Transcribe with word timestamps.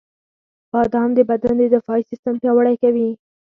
•بادام 0.71 1.09
د 1.17 1.19
بدن 1.29 1.55
د 1.59 1.63
دفاعي 1.75 2.03
سیستم 2.09 2.33
پیاوړی 2.41 2.75
کوي. 2.83 3.09